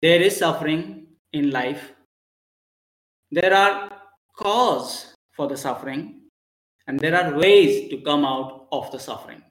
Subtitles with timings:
[0.00, 1.92] there is suffering in life.
[3.30, 3.90] There are
[4.36, 6.20] cause for the suffering
[6.86, 9.42] and there are ways to come out of the suffering.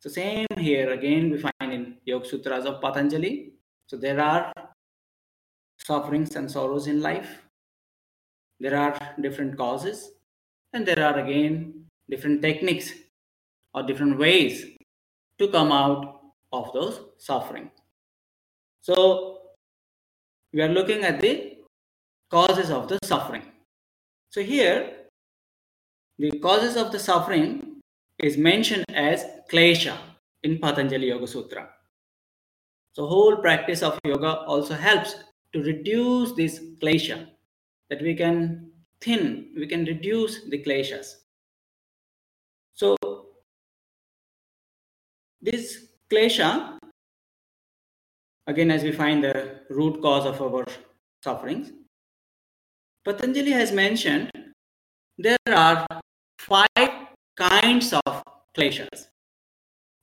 [0.00, 3.52] So same here again we find in Yoga Sutras of Patanjali.
[3.86, 4.52] So there are
[5.78, 7.42] sufferings and sorrows in life.
[8.58, 10.10] There are different causes
[10.72, 12.92] and there are again different techniques
[13.72, 14.64] or different ways
[15.38, 16.20] to come out
[16.52, 17.70] of those suffering.
[18.80, 19.35] So
[20.56, 21.58] we are looking at the
[22.30, 23.42] causes of the suffering.
[24.30, 24.90] So here
[26.18, 27.82] the causes of the suffering
[28.18, 29.98] is mentioned as klesha
[30.42, 31.68] in Patanjali Yoga Sutra.
[32.94, 35.16] So whole practice of yoga also helps
[35.52, 37.26] to reduce this klesha
[37.90, 38.70] that we can
[39.02, 41.16] thin, we can reduce the kleshas.
[42.72, 42.96] So
[45.42, 46.75] this klesha,
[48.46, 50.64] again as we find the root cause of our
[51.22, 51.72] sufferings,
[53.04, 54.30] Patanjali has mentioned
[55.18, 55.86] there are
[56.38, 56.90] five
[57.36, 58.22] kinds of
[58.56, 59.08] kleshas.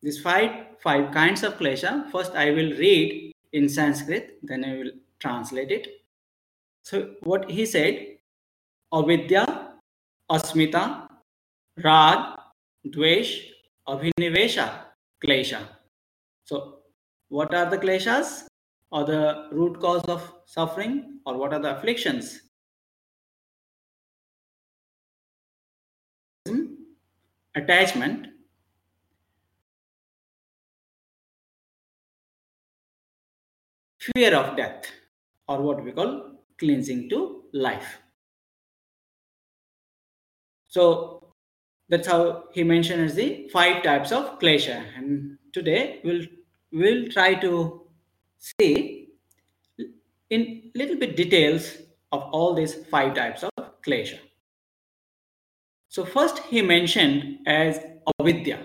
[0.02, 0.52] These five,
[0.82, 5.88] five kinds of klesha, first I will read in Sanskrit, then I will translate it.
[6.84, 8.18] So what he said,
[8.94, 9.74] avidya,
[10.30, 11.08] asmita,
[11.82, 12.38] rag,
[12.88, 13.48] dvesh,
[13.88, 14.70] abhinivesha,
[15.24, 15.62] klesha.
[16.46, 16.80] So
[17.34, 18.46] what are the kleshas?
[18.92, 21.20] Or the root cause of suffering?
[21.26, 22.42] Or what are the afflictions?
[27.56, 28.28] attachment.
[34.00, 34.86] Fear of death.
[35.48, 38.00] Or what we call cleansing to life.
[40.68, 41.34] So
[41.90, 44.84] that's how he mentions the five types of klesha.
[44.98, 46.26] And today we'll
[46.74, 47.54] we'll try to
[48.40, 49.10] see
[50.30, 51.74] in little bit details
[52.12, 54.20] of all these five types of klesha
[55.96, 57.80] so first he mentioned as
[58.20, 58.60] avidya,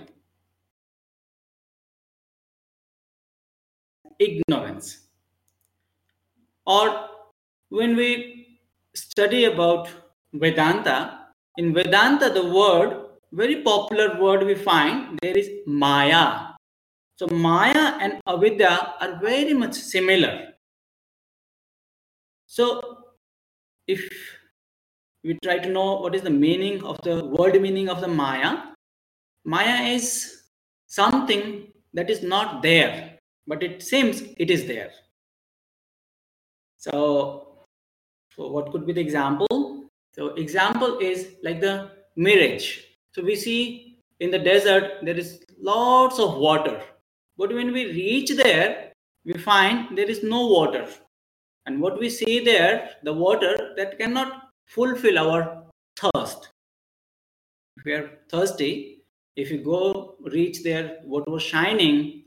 [4.19, 5.01] ignorance.
[6.67, 7.09] Or
[7.69, 8.61] when we
[8.95, 9.91] study about
[10.33, 11.27] Vedanta,
[11.59, 12.97] in Vedanta the word,
[13.33, 16.48] very popular word we find, there is Maya.
[17.19, 20.55] So Maya and Avidya are very much similar.
[22.47, 22.81] So
[23.87, 24.09] if
[25.25, 28.75] we try to know what is the meaning of the word meaning of the Maya.
[29.45, 30.43] Maya is
[30.87, 34.91] something that is not there, but it seems it is there.
[36.77, 37.67] So,
[38.35, 39.91] so what could be the example?
[40.15, 42.79] So example is like the mirage.
[43.13, 46.81] So we see in the desert there is lots of water,
[47.39, 48.93] but when we reach there,
[49.25, 50.87] we find there is no water.
[51.67, 55.65] And what we see there, the water that cannot fulfill our
[55.97, 56.51] thirst.
[57.77, 59.05] If we are thirsty,
[59.37, 62.25] if you go reach there, what was shining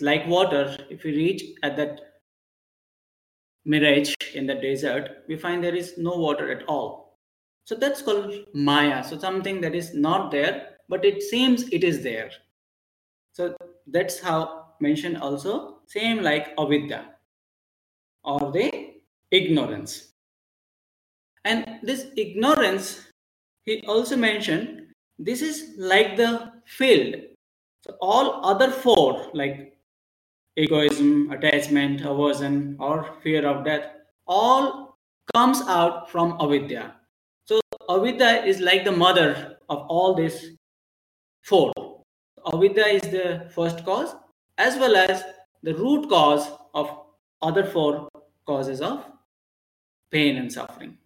[0.00, 2.00] like water, if we reach at that
[3.64, 7.18] mirage in the desert, we find there is no water at all.
[7.64, 9.02] So that's called Maya.
[9.02, 12.30] So something that is not there, but it seems it is there.
[13.32, 17.16] So that's how mentioned also, same like avidya
[18.24, 18.94] or the
[19.30, 20.12] ignorance.
[21.44, 23.06] And this ignorance,
[23.64, 24.88] he also mentioned,
[25.18, 27.14] this is like the field.
[27.84, 29.78] So all other four, like
[30.56, 33.84] egoism, attachment, aversion, or fear of death,
[34.26, 34.96] all
[35.34, 36.94] comes out from avidya.
[37.46, 40.56] So avidya is like the mother of all these
[41.42, 41.72] four.
[42.52, 44.14] Avidya is the first cause
[44.58, 45.24] as well as
[45.62, 46.90] the root cause of
[47.42, 48.08] other four
[48.46, 49.04] causes of
[50.10, 50.96] pain and suffering.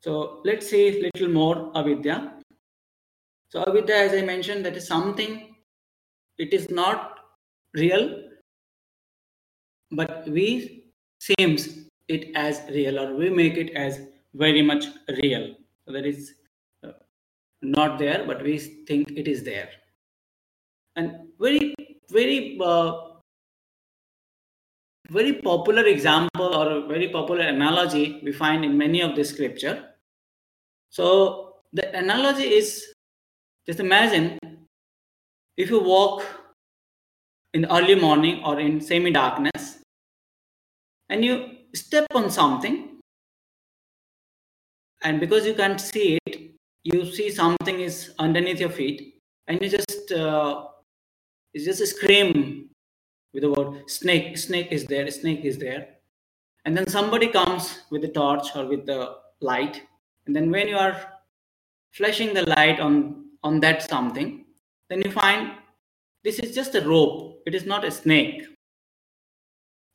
[0.00, 2.34] So let's see a little more avidya.
[3.50, 5.54] So avidya, as I mentioned, that is something,
[6.38, 7.20] it is not
[7.74, 8.22] real,
[9.90, 14.00] but we seems it as real or we make it as
[14.34, 14.86] very much
[15.22, 15.54] real.
[15.86, 16.34] So that is
[16.82, 16.92] uh,
[17.60, 19.68] not there, but we think it is there.
[20.96, 21.74] And very,
[22.10, 22.92] very, uh,
[25.10, 29.90] very popular example or a very popular analogy we find in many of the scripture.
[30.90, 32.94] So the analogy is
[33.66, 34.38] just imagine
[35.56, 36.24] if you walk
[37.54, 39.78] in early morning or in semi darkness
[41.08, 42.98] and you step on something
[45.02, 46.52] and because you can't see it
[46.84, 49.14] you see something is underneath your feet
[49.46, 50.64] and you just uh,
[51.52, 52.70] you just a scream
[53.32, 54.38] with the word snake.
[54.38, 55.88] Snake is there, snake is there.
[56.64, 59.82] And then somebody comes with the torch or with the light.
[60.26, 60.96] And then when you are
[61.92, 64.44] flashing the light on, on that something,
[64.88, 65.52] then you find
[66.24, 67.42] this is just a rope.
[67.46, 68.44] It is not a snake.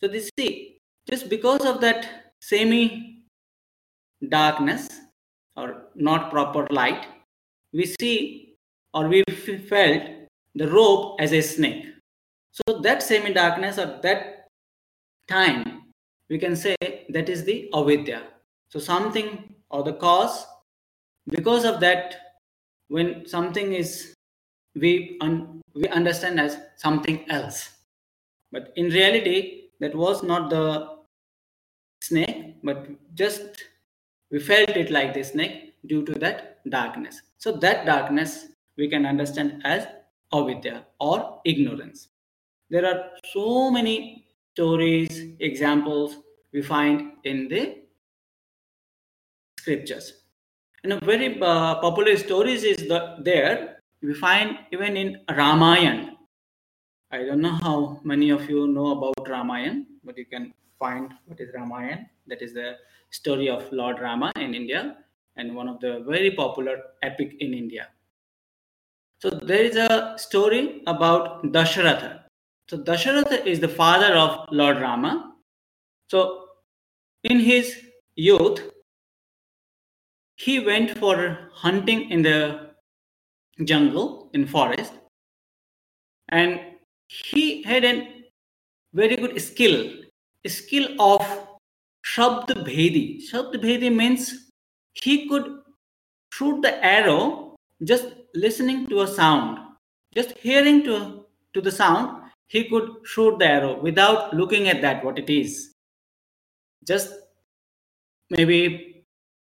[0.02, 3.24] So this see, just because of that semi
[4.30, 4.90] darkness
[5.56, 7.08] or not proper light,
[7.74, 8.58] we see
[8.94, 9.24] or we
[9.70, 10.04] felt
[10.56, 11.86] the rope as a snake.
[12.52, 14.48] So that semi darkness or that
[15.28, 15.84] time,
[16.30, 16.76] we can say
[17.10, 18.24] that is the avidya.
[18.70, 20.46] So something or the cause,
[21.30, 22.16] because of that,
[22.88, 24.14] when something is
[24.76, 27.70] we un, we understand as something else,
[28.52, 30.98] but in reality that was not the
[32.02, 33.64] snake, but just
[34.32, 37.22] we felt it like the snake due to that darkness.
[37.38, 38.48] So that darkness
[38.78, 39.88] we can understand as
[40.34, 42.10] avidya or ignorance.
[42.70, 46.18] There are so many stories, examples
[46.52, 47.84] we find in the
[49.60, 50.14] scriptures.
[50.84, 56.16] And a very uh, popular stories is the, there we find even in Ramayana.
[57.12, 61.40] I don't know how many of you know about Ramayana, but you can find what
[61.40, 62.10] is Ramayana.
[62.28, 62.78] That is the
[63.12, 64.98] story of Lord Rama in India
[65.38, 67.88] and one of the very popular epic in India.
[69.20, 72.22] So there is a story about Dasharatha.
[72.70, 75.34] So Dasharatha is the father of Lord Rama.
[76.10, 76.46] So
[77.24, 77.76] in his
[78.16, 78.62] youth,
[80.36, 82.70] he went for hunting in the
[83.64, 84.94] jungle, in forest,
[86.30, 86.60] and
[87.08, 88.08] he had a
[88.94, 89.94] very good skill,
[90.46, 91.22] skill of
[92.06, 93.20] Shabd Bhedi.
[93.32, 94.52] Shabd Bhedi means
[94.94, 95.60] he could
[96.32, 99.58] shoot the arrow just listening to a sound,
[100.14, 105.04] just hearing to, to the sound, he could shoot the arrow without looking at that,
[105.04, 105.74] what it is.
[106.86, 107.14] Just
[108.30, 109.06] maybe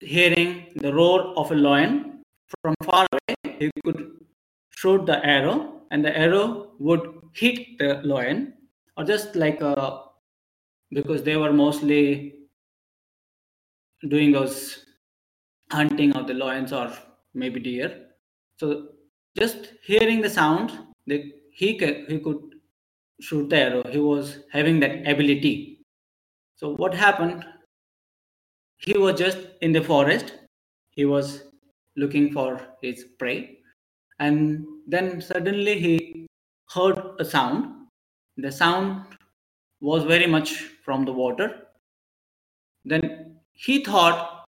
[0.01, 2.23] hearing the roar of a lion
[2.63, 4.13] from far away, he could
[4.71, 8.55] shoot the arrow and the arrow would hit the lion
[8.97, 10.03] or just like a, uh,
[10.93, 12.35] because they were mostly
[14.09, 14.85] doing those
[15.71, 16.91] hunting of the lions or
[17.35, 18.08] maybe deer
[18.59, 18.89] so
[19.39, 20.73] just hearing the sound
[21.07, 21.79] the, he,
[22.09, 22.41] he could
[23.21, 23.83] shoot the arrow.
[23.89, 25.81] He was having that ability.
[26.57, 27.45] So what happened?
[28.77, 30.35] He was just in the forest.
[30.91, 31.45] He was
[31.97, 33.59] looking for his prey.
[34.19, 36.27] And then suddenly he
[36.75, 37.87] heard a sound.
[38.37, 39.05] The sound
[39.81, 40.53] was very much
[40.85, 41.63] from the water.
[42.85, 44.45] Then he thought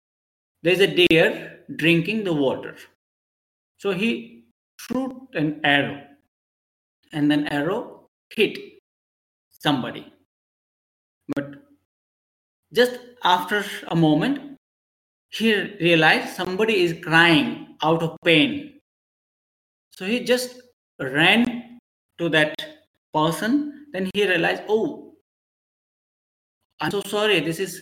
[0.62, 2.76] there's a deer drinking the water
[3.80, 4.44] so he
[4.82, 6.02] threw an arrow
[7.12, 8.58] and then arrow hit
[9.48, 10.12] somebody.
[11.34, 11.54] But
[12.74, 14.58] just after a moment
[15.30, 18.80] he realized somebody is crying out of pain.
[19.92, 20.60] So he just
[21.00, 21.78] ran
[22.18, 22.54] to that
[23.14, 23.86] person.
[23.92, 25.14] Then he realized oh
[26.80, 27.40] i'm so sorry.
[27.40, 27.80] This is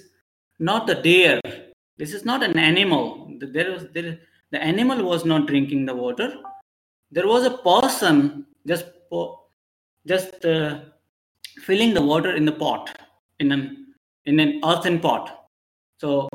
[0.61, 1.41] not a deer.
[1.97, 3.33] This is not an animal.
[3.41, 6.35] There was there the animal was not drinking the water.
[7.11, 8.87] There was a person just
[10.06, 10.81] just uh,
[11.62, 12.99] filling the water in the pot
[13.41, 13.95] in an
[14.27, 15.49] in an earthen pot.
[15.99, 16.29] So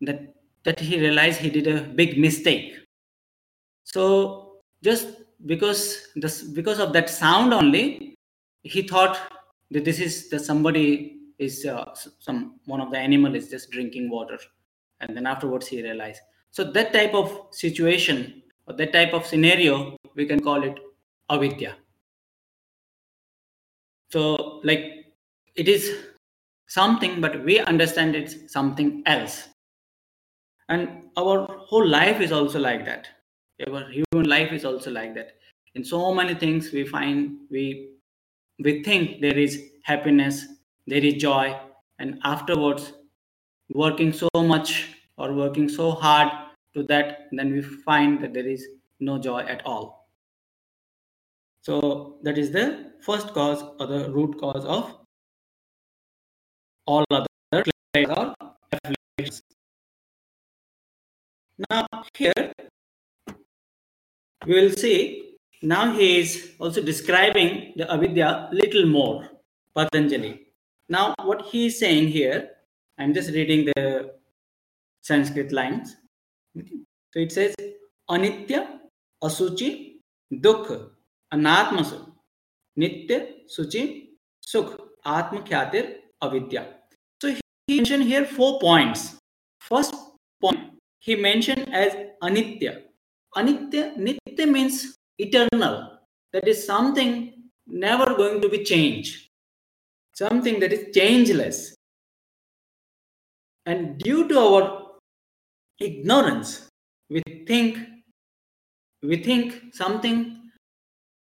[0.00, 2.76] that that he realized he did a big mistake.
[3.84, 5.08] So just
[5.46, 8.14] because this because of that sound only
[8.62, 9.18] he thought
[9.70, 14.10] that this is that somebody is uh, some one of the animal is just drinking
[14.10, 14.38] water.
[15.00, 19.96] And then afterwards he realized so that type of situation or that type of scenario
[20.14, 20.78] we can call it
[21.30, 21.76] avidya.
[24.10, 25.06] So like
[25.54, 26.06] it is
[26.66, 29.48] something but we understand it's something else.
[30.68, 33.08] And our whole life is also like that.
[33.66, 35.32] Our human life is also like that.
[35.74, 37.90] In so many things we find we
[38.58, 40.46] we think there is happiness
[40.88, 41.54] there is joy
[41.98, 42.92] and afterwards
[43.74, 46.30] working so much or working so hard
[46.74, 48.66] to that then we find that there is
[49.00, 50.08] no joy at all.
[51.62, 54.96] So that is the first cause or the root cause of
[56.86, 57.26] all other
[57.94, 58.34] or
[58.72, 59.42] afflictions.
[61.70, 62.52] Now here
[64.46, 69.28] we will see now he is also describing the avidya little more
[69.74, 70.46] patanjali.
[70.88, 72.50] Now what he is saying here
[72.98, 74.17] i'm just reading the
[75.08, 75.96] sanskrit lines
[77.12, 77.54] so it says
[78.16, 78.60] anitya
[79.28, 79.70] asuchi
[80.46, 80.78] dukha
[81.36, 81.98] anatmasu
[82.82, 83.18] nitya
[83.56, 83.82] suchi
[84.48, 86.66] Sukh, Atma Khatir, Avidya.
[87.20, 89.16] So he mentioned here four points.
[89.60, 89.94] First
[90.40, 90.60] point
[91.00, 92.82] he mentioned as Anitya.
[93.36, 95.98] Anitya, Nitya means eternal.
[96.32, 97.34] That is something
[97.66, 99.28] never going to be changed.
[100.14, 101.74] Something that is changeless.
[103.66, 104.87] And due to our
[105.78, 106.68] ignorance,
[107.10, 107.78] we think
[109.02, 110.50] we think something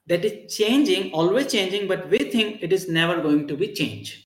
[0.08, 4.26] that is changing, always changing, but we think it is never going to be changed.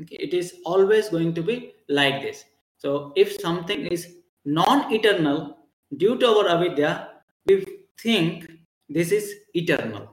[0.00, 2.44] Okay, it is always going to be like this.
[2.78, 5.56] So if something is non-eternal,
[5.96, 7.08] due to our avidya,
[7.46, 7.64] we
[8.00, 8.50] think
[8.88, 10.10] this is eternal.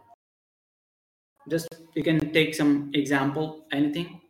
[1.49, 4.21] Just you can take some example, anything.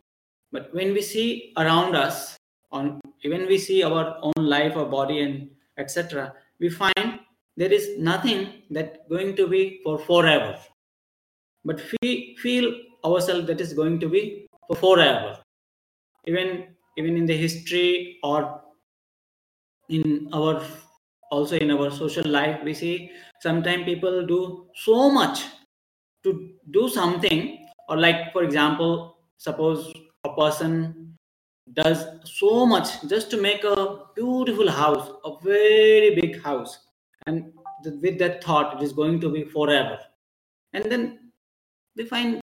[0.50, 2.36] But when we see around us,
[2.72, 7.20] on even we see our own life or body and etc., we find
[7.56, 10.58] there is nothing that going to be for forever
[11.64, 12.66] but we feel
[13.04, 15.38] ourselves that is going to be for forever
[16.26, 18.62] even even in the history or
[19.88, 20.62] in our
[21.30, 23.10] also in our social life we see
[23.40, 25.44] sometimes people do so much
[26.22, 26.32] to
[26.70, 29.92] do something or like for example suppose
[30.24, 31.01] a person
[31.74, 36.78] does so much just to make a beautiful house a very big house.
[37.26, 37.52] And
[37.84, 39.98] th- with that thought it is going to be forever.
[40.72, 41.32] And then
[41.96, 42.40] we find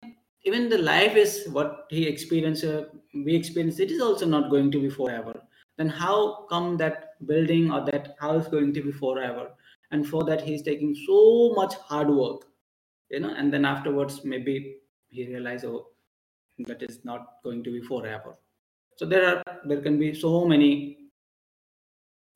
[0.45, 4.71] even the life is what he experienced uh, we experience it is also not going
[4.73, 5.41] to be forever.
[5.77, 9.51] Then how come that building or that house going to be forever?
[9.91, 12.47] And for that he's taking so much hard work
[13.11, 14.77] you know and then afterwards maybe
[15.09, 15.87] he realized oh
[16.67, 18.37] that is not going to be forever
[18.97, 20.99] so there are there can be so many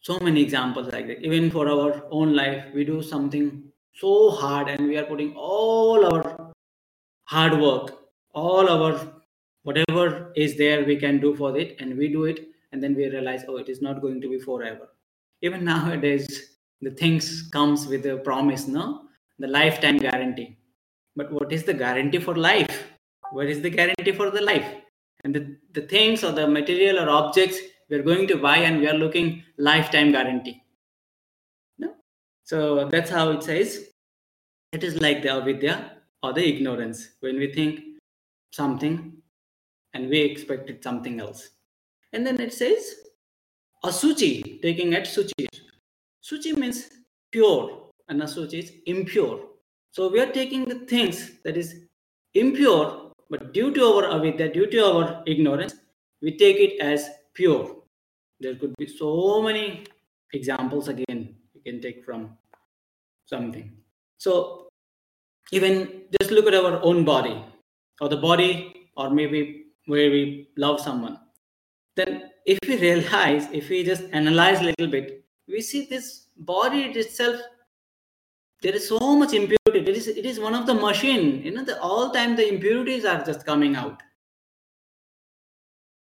[0.00, 1.22] so many examples like that.
[1.24, 6.06] Even for our own life we do something so hard and we are putting all
[6.12, 6.52] our
[7.24, 7.98] hard work
[8.32, 8.92] all our
[9.62, 13.08] whatever is there we can do for it and we do it and then we
[13.08, 14.88] realize oh it is not going to be forever.
[15.42, 19.02] Even nowadays the things comes with a promise no?
[19.38, 20.56] The lifetime guarantee.
[21.16, 22.86] But what is the guarantee for life?
[23.32, 24.74] What is the guarantee for the life
[25.24, 27.58] and the, the things or the material or objects
[27.88, 30.62] we're going to buy and we are looking lifetime guarantee.
[31.78, 31.94] No?
[32.44, 33.86] So that's how it says.
[34.72, 37.08] It is like the avidya or the ignorance.
[37.20, 37.80] When we think
[38.52, 39.14] something
[39.94, 41.50] and we expected something else.
[42.12, 42.94] And then it says
[43.84, 45.46] asuchi taking at suchi.
[46.22, 46.90] Suchi means
[47.32, 49.40] pure and asuchi is impure.
[49.92, 51.86] So we are taking the things that is
[52.34, 55.74] impure but due to our avidya due to our ignorance
[56.20, 57.76] we take it as pure.
[58.40, 59.84] There could be so many
[60.32, 62.36] examples again you can take from
[63.26, 63.72] something.
[64.18, 64.68] So
[65.52, 67.44] even just look at our own body
[68.00, 71.18] or the body or maybe where we love someone.
[71.96, 76.82] Then if we realize if we just analyze a little bit we see this body
[76.82, 77.40] itself
[78.62, 79.90] there is so much impurity.
[79.90, 81.42] It is it is one of the machine.
[81.42, 84.02] You know the all time the impurities are just coming out.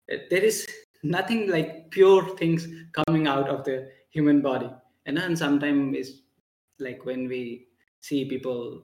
[0.09, 0.67] Eh, there is
[1.03, 4.69] nothing like pure things coming out of the human body.
[5.05, 6.11] And then sometimes it's
[6.79, 7.67] like when we
[8.01, 8.83] see people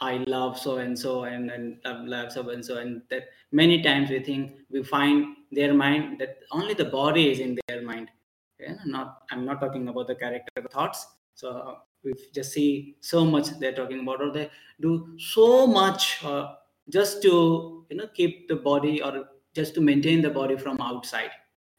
[0.00, 4.10] i love so and so and and love, so and so and that many times
[4.10, 8.10] we think we find their mind that only the body is in their mind.
[8.58, 11.06] Yeah not i'm not talking about the character the thoughts.
[11.34, 16.54] So we just see so much they're talking about or they do so much uh,
[16.88, 21.30] just to you know keep the body or just to maintain the body from outside.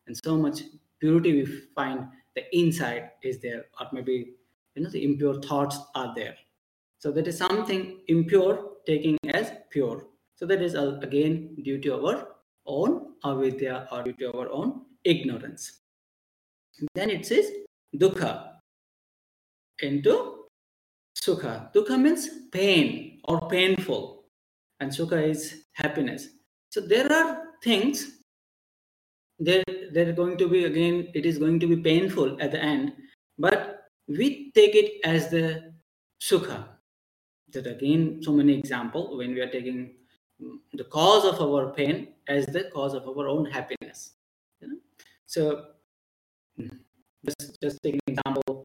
[0.07, 0.61] And so much
[0.99, 4.33] purity we find the inside is there or maybe
[4.75, 6.35] you know the impure thoughts are there.
[6.99, 10.05] So that is something impure taking as pure.
[10.35, 12.27] So that is uh, again due to our
[12.65, 15.79] own avidya or due to our own ignorance.
[16.95, 17.51] Then it says
[17.95, 18.50] dukkha
[19.81, 20.45] into
[21.15, 21.71] sukha.
[21.73, 24.25] Dukkha means pain or painful
[24.79, 26.27] and sukha is happiness.
[26.69, 28.19] So there are things
[29.39, 32.93] they're, they're going to be again it is going to be painful at the end
[33.37, 35.73] but we take it as the
[36.21, 36.65] sukha.
[37.53, 39.95] That again so many example when we are taking
[40.73, 44.13] the cause of our pain as the cause of our own happiness.
[44.61, 44.77] You know?
[45.25, 45.65] so
[47.25, 48.60] just just take an example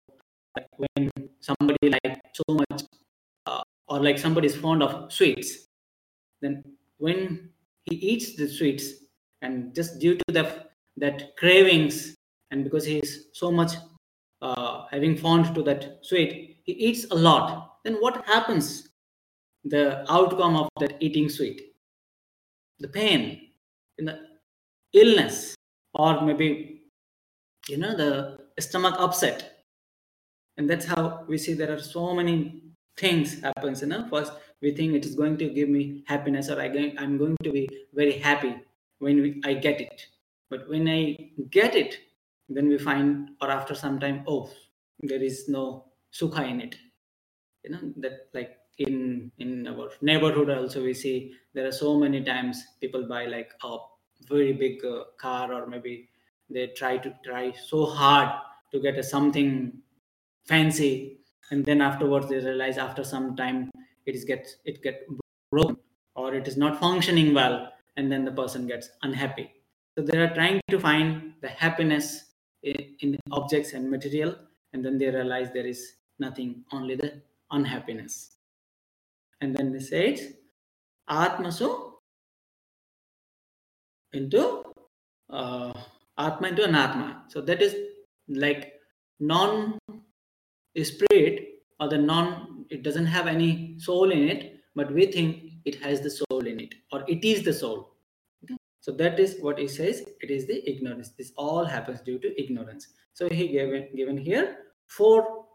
[0.56, 1.10] like when
[1.40, 2.82] somebody like so much
[3.46, 5.68] uh, or like somebody is fond of sweets
[6.40, 6.62] then
[6.98, 7.50] when
[7.84, 8.86] he eats the sweets
[9.42, 10.44] and just due to the
[10.96, 12.14] that cravings
[12.50, 13.72] and because he is so much
[14.42, 18.88] uh, having fond to that sweet he eats a lot then what happens
[19.64, 21.60] the outcome of that eating sweet
[22.78, 23.50] the pain,
[23.98, 24.18] in the
[24.92, 25.54] illness,
[25.94, 26.82] or maybe
[27.68, 29.55] you know the stomach upset.
[30.56, 32.62] And that's how we see there are so many
[32.96, 33.82] things happens.
[33.82, 34.32] You know, first
[34.62, 38.18] we think it is going to give me happiness, or I'm going to be very
[38.18, 38.56] happy
[38.98, 40.06] when we, I get it.
[40.48, 41.98] But when I get it,
[42.48, 44.50] then we find, or after some time, oh,
[45.00, 46.76] there is no sukha in it.
[47.64, 52.22] You know that like in in our neighborhood also we see there are so many
[52.22, 53.78] times people buy like a
[54.28, 56.08] very big uh, car or maybe
[56.48, 58.30] they try to try so hard
[58.72, 59.82] to get a something
[60.46, 61.18] fancy.
[61.50, 63.70] And then afterwards they realize after some time
[64.04, 65.06] it is gets it get
[65.50, 65.76] broken
[66.14, 67.72] or it is not functioning well.
[67.96, 69.50] And then the person gets unhappy.
[69.96, 74.36] So they are trying to find the happiness in, in objects and material.
[74.72, 78.36] And then they realize there is nothing only the unhappiness.
[79.40, 80.34] And then they said
[81.08, 81.92] atmasu
[84.12, 84.64] into
[85.30, 85.72] uh,
[86.18, 87.30] atma into anatma.
[87.30, 87.74] So that is
[88.28, 88.74] like
[89.20, 89.78] non
[90.84, 91.48] spirit
[91.80, 96.00] or the non it doesn't have any soul in it but we think it has
[96.00, 97.96] the soul in it or it is the soul.
[98.44, 98.56] Okay?
[98.80, 100.04] so that is what he says.
[100.20, 101.10] It is the ignorance.
[101.10, 102.88] This all happens due to ignorance.
[103.14, 105.46] So he given given here four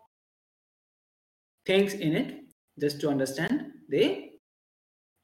[1.65, 2.43] things in it
[2.79, 4.31] just to understand the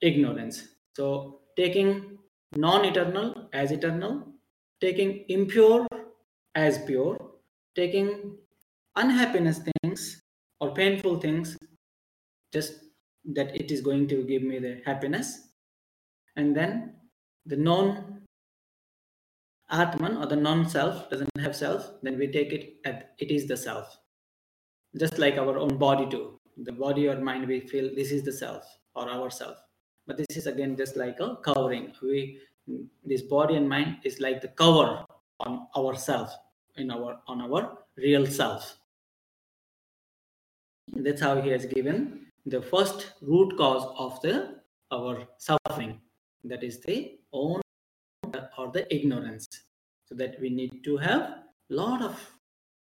[0.01, 0.67] ignorance.
[0.95, 2.17] So taking
[2.55, 4.23] non-eternal as eternal
[4.79, 5.85] taking impure
[6.55, 7.17] as pure
[7.75, 8.37] taking
[8.97, 10.21] unhappiness things
[10.59, 11.57] or painful things
[12.53, 12.73] just
[13.25, 15.49] that it is going to give me the happiness.
[16.35, 16.95] And then
[17.45, 18.21] the non
[19.69, 23.47] atman or the non self doesn't have self then we take it as it is
[23.47, 23.97] the self.
[24.97, 26.39] Just like our own body too.
[26.57, 28.63] The body or mind we feel this is the self
[28.95, 29.57] or our self.
[30.07, 31.93] But this is again just like a covering.
[32.01, 32.39] We
[33.05, 35.05] this body and mind is like the cover
[35.39, 36.33] on ourself
[36.77, 38.77] in our on our real self
[40.95, 44.57] that's how he has given the first root cause of the
[44.91, 45.99] our suffering.
[46.43, 47.61] That is the own
[48.57, 49.47] or the ignorance.
[50.05, 52.17] So that we need to have lot of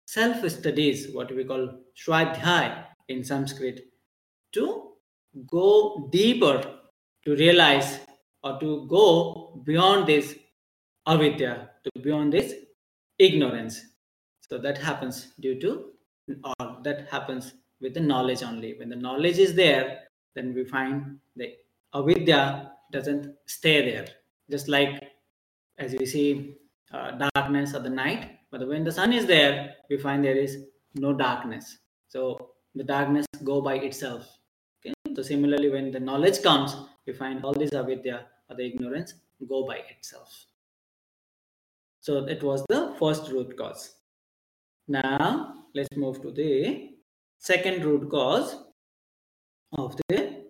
[0.06, 3.82] self studies what we call shwadhyay in sanskrit
[4.54, 4.94] to
[5.46, 6.80] go deeper
[7.26, 8.00] to realize
[8.44, 10.36] or to go beyond this
[11.06, 12.54] avidya to beyond this
[13.18, 13.82] ignorance.
[14.50, 15.92] So that happens due to
[16.60, 18.74] or that happens with the knowledge only.
[18.78, 20.02] When the knowledge is there,
[20.36, 21.54] then we find the
[21.94, 24.08] avidya doesn't stay there.
[24.50, 25.04] Just like
[25.78, 26.56] as we see
[26.92, 30.58] uh, darkness of the night, but when the sun is there, we find there is
[30.96, 31.78] no darkness.
[32.08, 34.28] So the darkness go by itself.
[34.80, 34.94] Okay.
[35.16, 39.14] So similarly, when the knowledge comes, we find all this avidya or the ignorance
[39.48, 40.46] go by itself.
[42.02, 43.96] So that was the first root cause.
[44.88, 46.99] Now let's move to the
[47.40, 48.56] second root cause
[49.78, 50.44] of the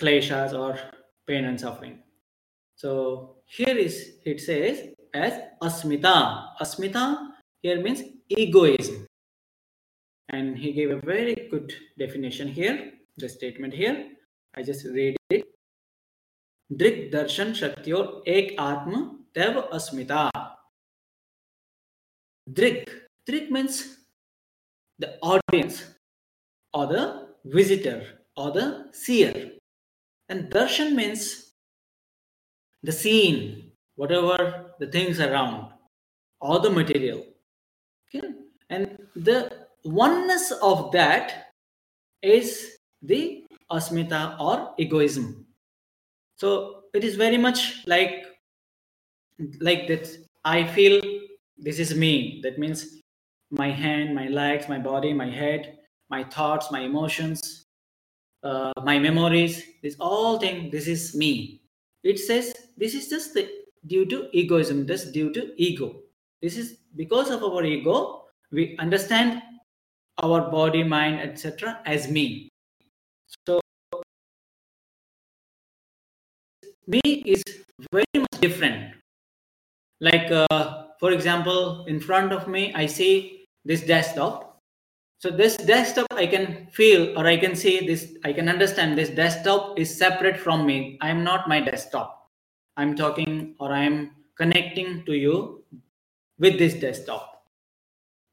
[0.00, 0.78] kleshas or
[1.26, 2.00] pain and suffering.
[2.76, 6.48] So here is it says as asmita.
[6.60, 7.28] Asmita
[7.62, 9.06] here means egoism.
[10.30, 14.08] And he gave a very good definition here, the statement here.
[14.54, 15.44] I just read it.
[16.72, 20.30] Drik darshan shaktiyor ek atma tev asmita.
[22.50, 23.98] Drik means
[24.98, 25.84] the audience
[26.72, 28.04] or the visitor
[28.36, 29.52] or the seer.
[30.28, 31.52] And darshan means
[32.82, 35.72] the scene, whatever the things around,
[36.40, 37.24] or the material.
[38.08, 38.28] Okay?
[38.70, 41.52] And the oneness of that
[42.22, 45.46] is the asmita or egoism.
[46.36, 48.24] So it is very much like
[49.60, 50.08] like that.
[50.44, 51.00] I feel
[51.56, 52.40] this is me.
[52.42, 53.01] That means
[53.52, 57.66] my hand, my legs, my body, my head, my thoughts, my emotions,
[58.42, 59.62] uh, my memories.
[59.82, 60.70] This all thing.
[60.70, 61.60] This is me.
[62.02, 63.48] It says this is just the,
[63.86, 64.86] due to egoism.
[64.86, 66.00] This due to ego.
[66.40, 68.24] This is because of our ego.
[68.50, 69.42] We understand
[70.22, 71.80] our body, mind, etc.
[71.84, 72.48] as me.
[73.46, 73.60] So
[76.86, 77.42] me is
[77.92, 78.94] very much different.
[80.00, 84.60] Like uh, for example, in front of me, I see this desktop.
[85.18, 89.10] So this desktop I can feel or I can see this, I can understand this
[89.10, 90.98] desktop is separate from me.
[91.00, 92.30] I am not my desktop.
[92.76, 95.62] I'm talking or I'm connecting to you
[96.38, 97.44] with this desktop.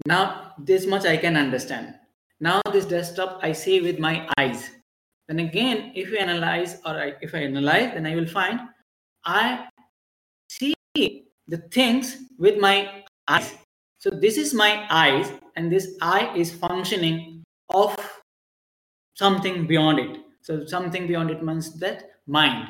[0.06, 1.96] Now this much I can understand.
[2.39, 4.72] Now this desktop I see with my eyes.
[5.28, 8.62] Then again, if you analyze or I, if I analyze, then I will find
[9.26, 9.68] I
[10.50, 10.74] see
[11.48, 13.54] the things with my eyes.
[14.00, 17.98] So this is my eyes, and this eye is functioning of
[19.16, 20.18] something beyond it.
[20.42, 22.70] So something beyond it means that mind.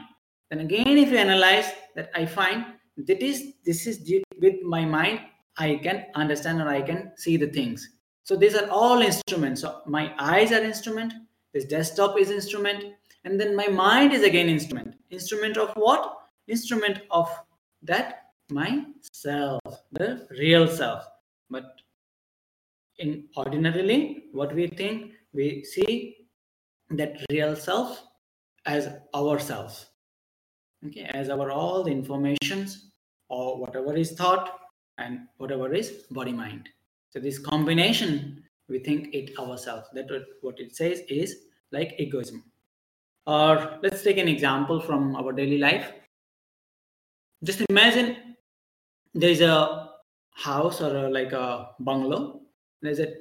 [0.50, 2.66] Then again, if you analyze that, I find
[2.98, 4.02] that is this is
[4.42, 5.20] with my mind.
[5.58, 7.88] I can understand or I can see the things.
[8.24, 9.62] So these are all instruments.
[9.62, 11.14] So my eyes are instrument.
[11.54, 12.86] This desktop is instrument,
[13.24, 14.96] and then my mind is again instrument.
[15.12, 16.18] Instrument of what?
[16.48, 17.30] Instrument of
[17.84, 19.62] that myself,
[19.92, 21.06] the real self.
[21.50, 21.82] But
[22.98, 26.18] in ordinarily, what we think, we see
[26.90, 28.04] that real self
[28.66, 29.88] as ourselves.
[30.86, 32.92] Okay as our all the informations
[33.30, 34.60] or whatever is thought
[34.98, 36.70] and whatever is body mind.
[37.10, 39.88] So this combination we think it ourselves.
[39.94, 40.08] That
[40.42, 41.36] what it says is
[41.72, 42.44] like egoism.
[43.26, 45.92] Or let's take an example from our daily life.
[47.44, 48.36] Just imagine
[49.14, 49.89] there's a
[50.40, 52.42] house or a, like a bungalow
[52.82, 53.14] and there's a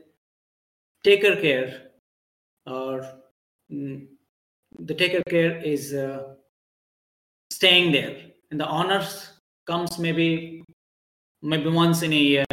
[1.05, 1.91] taker care
[2.67, 3.07] or
[3.73, 4.07] mm,
[4.81, 6.35] the taker care is uh,
[7.51, 8.17] staying there.
[8.51, 9.33] And the honors
[9.67, 10.63] comes maybe
[11.43, 12.47] maybe once in a year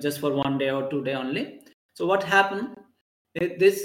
[0.00, 1.60] just for one day or two day only.
[1.94, 2.76] So what happened?
[3.34, 3.84] This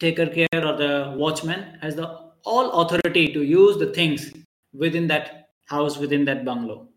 [0.00, 2.06] taker care or the watchman has the
[2.44, 4.32] all authority to use the things
[4.72, 6.88] within that house within that bungalow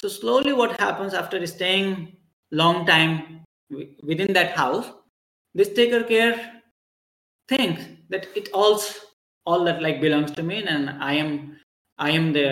[0.00, 2.16] so slowly what happens after staying
[2.50, 3.42] long time
[4.02, 4.90] within that house
[5.54, 6.34] this taker care
[7.48, 8.80] thinks that it all
[9.44, 11.56] all that like belongs to me and i am
[11.98, 12.48] i am the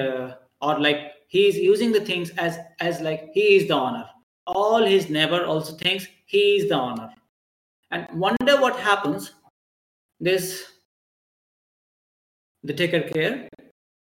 [0.61, 4.09] or like he is using the things as as like he is the owner.
[4.47, 7.13] All his neighbor also thinks he is the owner.
[7.91, 9.33] And wonder what happens
[10.21, 10.65] this
[12.63, 13.49] the taker care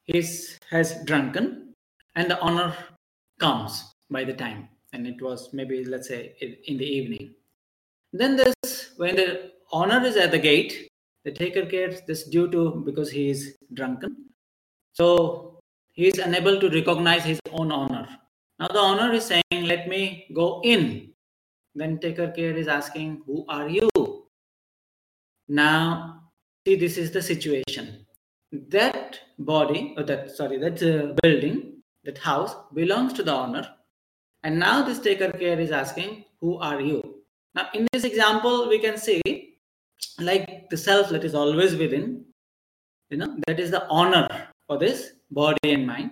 [0.08, 1.74] is has drunken
[2.16, 2.76] and the owner
[3.44, 4.70] comes by the time.
[4.94, 6.36] And it was maybe let's say
[6.68, 7.36] in the evening.
[8.12, 10.90] Then this when the owner is at the gate
[11.26, 14.16] the taker cares this due to because he is drunken.
[14.94, 15.60] So
[15.94, 18.08] he is unable to recognize his own owner.
[18.60, 21.12] Now the owner is saying let me go in.
[21.76, 23.90] Then taker care is asking who are you?
[25.48, 26.22] Now
[26.66, 28.06] see this is the situation.
[28.52, 31.73] That body or that sorry that uh, building
[32.04, 33.68] that house belongs to the owner.
[34.44, 37.02] And now this taker care is asking who are you?
[37.56, 39.22] Now in this example we can see
[40.20, 42.26] like the self that is always within
[43.10, 44.28] you know that is the honor
[44.68, 46.12] for this body and mind.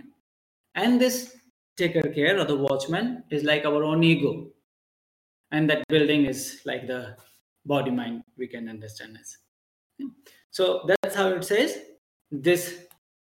[0.75, 1.35] And this
[1.77, 4.47] taker care or the watchman is like our own ego.
[5.51, 7.15] And that building is like the
[7.65, 9.37] body mind we can understand as.
[10.51, 11.79] So that's how it says
[12.31, 12.85] this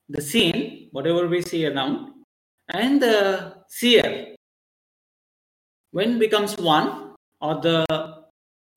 [0.10, 2.12] the scene whatever we see around
[2.70, 4.36] and the seer
[5.92, 7.86] when becomes one or the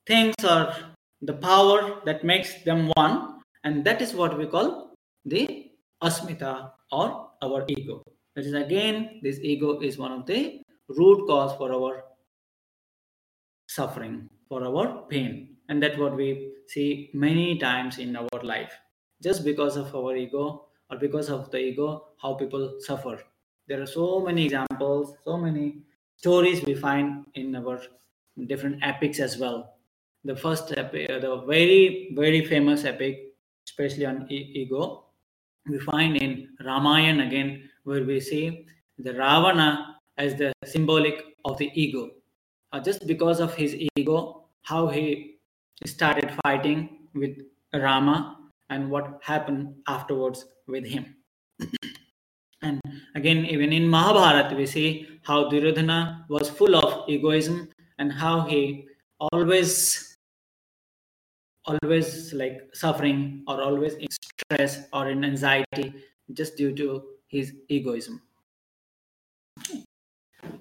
[0.07, 0.75] things or
[1.23, 5.71] the power that makes them one and that is what we call the
[6.03, 8.03] asmita or our ego.
[8.35, 12.05] That is again this ego is one of the root cause for our
[13.69, 15.57] suffering for our pain.
[15.69, 18.73] And that's what we see many times in our life.
[19.23, 23.19] Just because of our ego or because of the ego how people suffer
[23.69, 25.67] there are so many examples so many
[26.17, 27.81] stories we find in our
[28.47, 29.75] different epics as well
[30.25, 33.35] the first epic, uh, the very very famous epic,
[33.69, 35.05] especially on e- ego,
[35.67, 38.67] we find in Ramayana again, where we see
[38.99, 42.11] the Ravana as the symbolic of the ego.
[42.73, 45.37] Uh, just because of his ego, how he
[45.87, 47.39] started fighting with
[47.73, 48.39] Rama
[48.71, 51.17] and what happened afterwards with him.
[52.63, 52.81] And
[53.15, 57.69] again, even in Mahabharata, we see how Duryodhana was full of egoism
[57.99, 58.87] and how he
[59.33, 60.17] always
[61.65, 65.93] always like suffering or always in stress or in anxiety
[66.33, 68.23] just due to his egoism.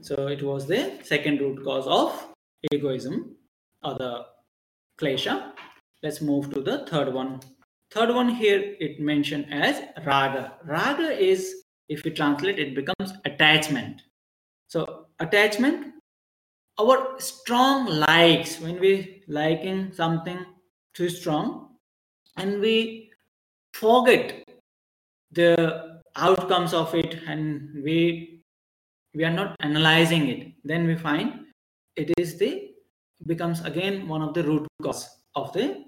[0.02, 2.34] So it was the second root cause of
[2.72, 3.36] egoism
[3.84, 4.26] or the
[5.00, 5.54] klesha.
[6.04, 7.40] Let's move to the third one.
[7.92, 10.54] Third one here it mentioned as raga.
[10.66, 14.02] Raga is, if we translate, it becomes attachment.
[14.68, 15.94] So attachment,
[16.80, 20.46] our strong likes when we liking something
[20.94, 21.70] too strong
[22.38, 23.12] and we
[23.74, 24.44] forget
[25.32, 28.42] the outcomes of it and we
[29.14, 31.46] we are not analyzing it then we find
[31.96, 32.72] it is the
[33.26, 35.87] becomes again one of the root cause of the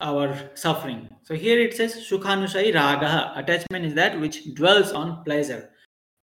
[0.00, 1.08] our suffering.
[1.24, 3.32] So here it says Sukhanusai Raga.
[3.36, 5.70] Attachment is that which dwells on pleasure.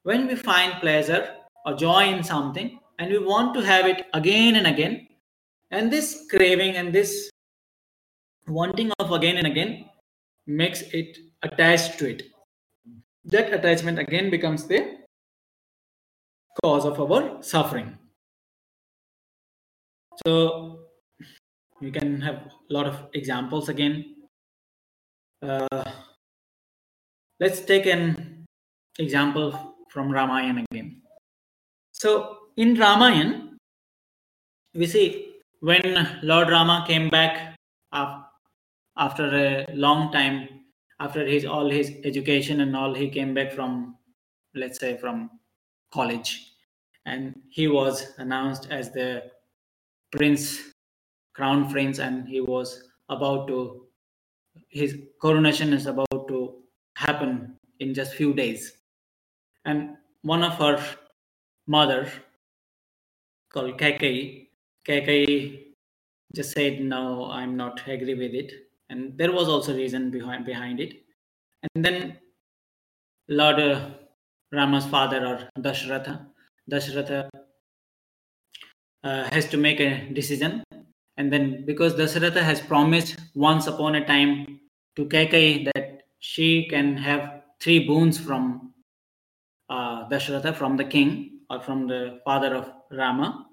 [0.03, 4.55] When we find pleasure or joy in something and we want to have it again
[4.55, 5.07] and again,
[5.71, 7.29] and this craving and this
[8.47, 9.85] wanting of again and again
[10.47, 12.23] makes it attached to it.
[13.25, 14.97] That attachment again becomes the
[16.63, 17.97] cause of our suffering.
[20.25, 20.78] So
[21.81, 24.15] you can have a lot of examples again.
[25.41, 25.91] Uh,
[27.39, 28.45] let's take an
[28.97, 31.01] example from Ramayana again.
[31.91, 33.51] So in Ramayana,
[34.73, 37.55] we see when Lord Rama came back
[37.91, 40.47] after a long time,
[40.99, 43.97] after his all his education and all, he came back from,
[44.53, 45.29] let's say, from
[45.91, 46.53] college,
[47.05, 49.23] and he was announced as the
[50.11, 50.68] prince
[51.33, 53.85] crown prince and he was about to
[54.69, 56.55] his coronation is about to
[56.95, 58.73] happen in just few days.
[59.65, 60.83] And one of her
[61.67, 62.11] mother
[63.51, 64.47] called Kaikeyi,
[64.87, 65.69] Kaikeyi
[66.35, 68.53] just said no i'm not agree with it.
[68.89, 70.93] And there was also reason behind behind it.
[71.63, 72.17] And then
[73.27, 73.89] lord uh,
[74.51, 76.25] rama's father or dashratha
[76.71, 77.29] dashratha
[79.03, 80.63] uh, has to make a decision
[81.19, 84.61] and then because Dasharatha has promised once upon a time
[84.95, 88.73] to Kaikeyi that she can have three boons from
[89.69, 93.47] uh, Dasharatha, from the king or from the father of Rama,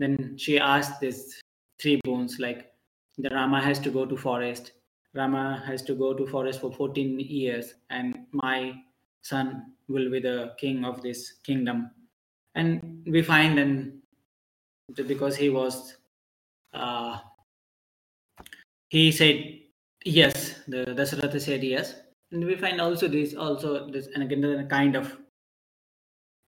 [0.00, 1.40] then she asked these
[1.80, 2.72] three boons like
[3.18, 4.72] the Rama has to go to forest,
[5.14, 8.74] Rama has to go to forest for 14 years, and my
[9.20, 11.92] son will be the king of this kingdom.
[12.56, 14.02] And we find then
[15.06, 15.96] because he was
[16.72, 17.18] uh,
[18.88, 19.60] he said
[20.04, 20.60] yes.
[20.68, 21.94] The Dasharatha said yes.
[22.30, 25.16] And we find also this also this and again kind of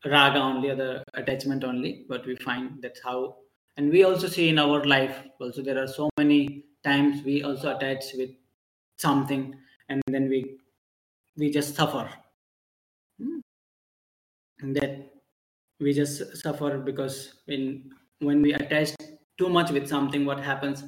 [0.05, 3.37] raga only other attachment only but we find that's how
[3.77, 7.75] and we also see in our life also there are so many times we also
[7.75, 8.29] attach with
[8.97, 9.55] something
[9.89, 10.57] and then we
[11.37, 12.09] we just suffer.
[13.19, 13.39] Hmm.
[14.59, 15.11] and that
[15.79, 18.91] we just suffer because when when we attach
[19.37, 20.83] too much with something, what happens?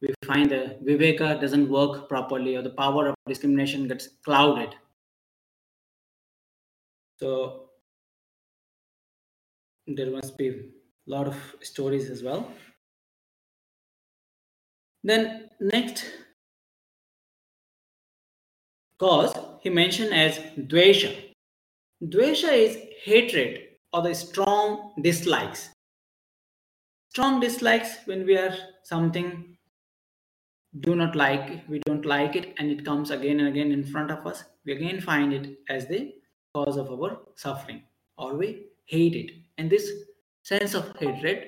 [0.00, 4.74] We find the viveka doesn't work properly, or the power of discrimination gets clouded.
[7.18, 7.70] So
[9.86, 10.60] there must be a
[11.06, 12.52] lot of stories as well.
[15.02, 16.04] Then next
[18.98, 21.32] cause he mentioned as dvesha.
[22.02, 23.60] Dvesha is hatred
[23.92, 25.70] or the strong dislikes
[27.16, 29.28] strong dislikes when we are something
[30.80, 34.10] do not like we don't like it and it comes again and again in front
[34.10, 36.00] of us we again find it as the
[36.54, 37.80] cause of our suffering
[38.18, 38.48] or we
[38.84, 39.86] hate it and this
[40.42, 41.38] sense of hatred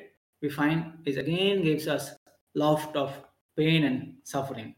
[0.40, 2.12] we find is again gives us
[2.54, 3.12] lot of
[3.54, 4.74] pain and suffering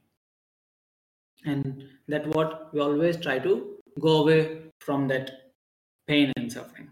[1.45, 3.55] and that what we always try to
[4.01, 4.41] go away
[4.81, 5.31] from that
[6.09, 6.91] pain and suffering.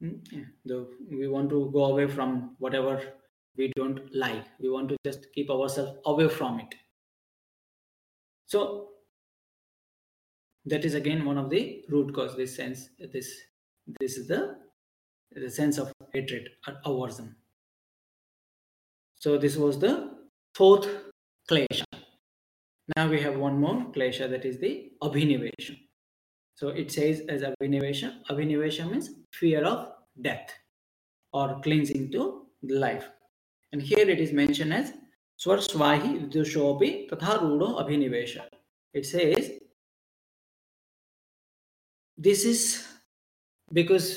[0.00, 0.18] Hmm?
[0.64, 3.14] The, we want to go away from whatever
[3.56, 4.44] we don't like.
[4.60, 6.74] We want to just keep ourselves away from it.
[8.46, 8.90] So
[10.64, 12.36] that is again one of the root cause.
[12.36, 13.28] This sense, this
[14.00, 14.58] this is the
[15.32, 17.36] the sense of hatred or aversion.
[19.16, 20.16] So this was the
[20.54, 20.88] fourth
[21.50, 21.84] klesha.
[22.96, 25.76] Now we have one more klesha that is the abhinivesha.
[26.58, 28.24] So it says as abhinivesha.
[28.30, 30.52] Abhinivesha means fear of death
[31.32, 33.08] or clinging to life.
[33.70, 34.92] And here it is mentioned as
[35.40, 38.46] Swarswahi Vidushopi Tatha Rudo Abhinivesha.
[38.92, 39.52] It says
[42.16, 42.88] this is
[43.72, 44.16] because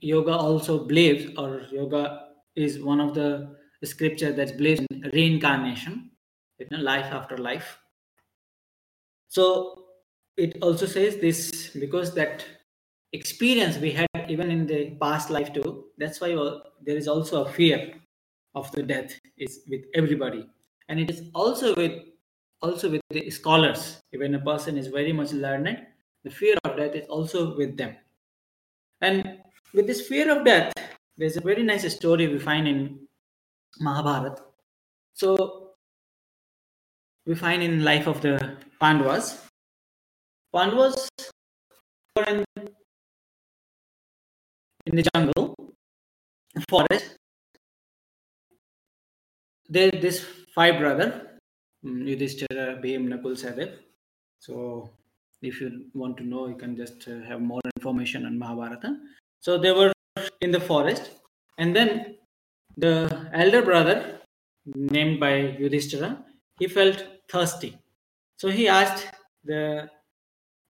[0.00, 6.10] yoga also believes or yoga is one of the scripture that believes in reincarnation,
[6.58, 7.78] you know, life after life.
[9.28, 9.85] So
[10.36, 12.44] it also says this because that
[13.12, 15.86] experience we had even in the past life too.
[15.98, 17.94] That's why uh, there is also a fear
[18.54, 20.46] of the death is with everybody.
[20.88, 22.02] And it is also with
[22.62, 24.00] also with the scholars.
[24.12, 25.86] When a person is very much learned
[26.24, 27.94] the fear of death is also with them.
[29.00, 29.38] And
[29.72, 30.72] with this fear of death
[31.18, 32.98] there's a very nice story we find in
[33.80, 34.40] mahabharat
[35.14, 35.72] so
[37.26, 39.45] we find in life of the pandavas
[40.54, 41.08] Pandavas
[42.16, 42.44] were in,
[44.86, 45.54] in the jungle,
[46.68, 47.16] forest.
[49.68, 51.38] There, this five brother,
[51.84, 53.72] um, Yudhishthira, Bhim, Nakul, Sahadev.
[54.38, 54.90] So
[55.42, 58.96] if you want to know, you can just uh, have more information on Mahabharata.
[59.40, 59.92] So they were
[60.40, 61.10] in the forest,
[61.58, 62.16] and then
[62.76, 64.20] the elder brother,
[64.74, 66.24] named by Yudhishthira,
[66.58, 67.76] he felt thirsty.
[68.38, 69.06] So he asked
[69.44, 69.90] the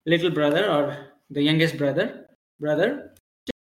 [0.07, 2.29] little brother or the youngest brother,
[2.61, 3.15] brother,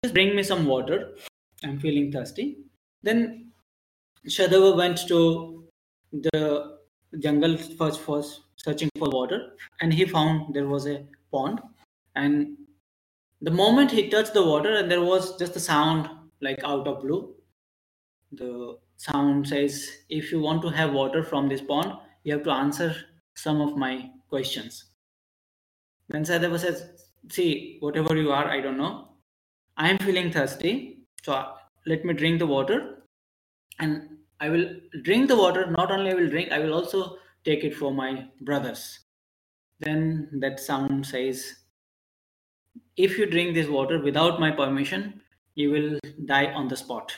[0.03, 1.15] just bring me some water.
[1.63, 2.59] I'm feeling thirsty.
[3.03, 3.51] Then
[4.27, 5.67] Sahadeva went to
[6.11, 6.77] the
[7.19, 11.59] jungle first, first searching for water, and he found there was a pond.
[12.15, 12.57] And
[13.41, 16.09] the moment he touched the water, and there was just a sound
[16.41, 17.35] like out of blue.
[18.31, 22.51] The sound says, "If you want to have water from this pond, you have to
[22.51, 22.95] answer
[23.35, 24.94] some of my questions."
[26.09, 26.89] Then Sahadeva says,
[27.29, 29.09] See, whatever you are, I don't know.
[29.77, 30.99] I am feeling thirsty.
[31.23, 31.53] So
[31.85, 33.03] let me drink the water.
[33.79, 34.69] And I will
[35.03, 35.65] drink the water.
[35.65, 38.99] Not only I will drink, I will also take it for my brothers.
[39.79, 41.55] Then that sound says,
[42.95, 45.21] If you drink this water without my permission,
[45.55, 47.13] you will die on the spot.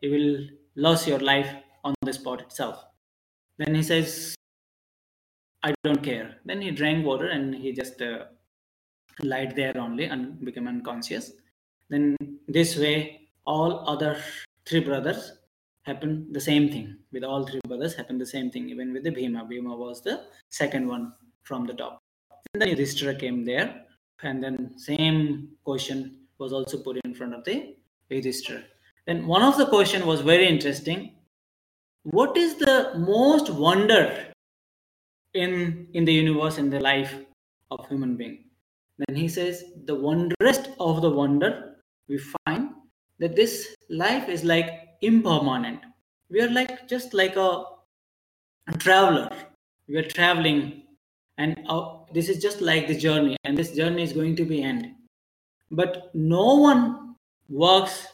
[0.00, 0.46] You will
[0.76, 1.50] lose your life
[1.82, 2.84] on the spot itself.
[3.58, 4.34] Then he says,
[5.64, 6.36] I don't care.
[6.44, 8.26] Then he drank water and he just uh,
[9.22, 11.32] lied there only and became unconscious.
[11.88, 14.18] Then this way, all other
[14.66, 15.32] three brothers
[15.84, 16.98] happened the same thing.
[17.12, 18.68] With all three brothers happened the same thing.
[18.68, 22.02] Even with the Bhima, Bhima was the second one from the top.
[22.52, 23.84] And then Yudhishthira came there,
[24.22, 27.74] and then same question was also put in front of the
[28.10, 28.62] Yudhishthira.
[29.06, 31.14] Then one of the question was very interesting.
[32.02, 34.33] What is the most wonder
[35.34, 37.14] in in the universe in the life
[37.70, 38.44] of human being?
[38.98, 41.76] Then he says the wonderest of the wonder
[42.08, 42.70] we find
[43.18, 44.70] that this life is like
[45.02, 45.80] impermanent.
[46.30, 47.64] We are like just like a,
[48.68, 49.28] a traveler.
[49.88, 50.82] We are traveling,
[51.38, 54.62] and uh, this is just like the journey, and this journey is going to be
[54.62, 54.94] end.
[55.70, 57.16] But no one
[57.48, 58.06] works